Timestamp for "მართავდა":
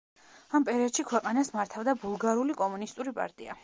1.59-1.97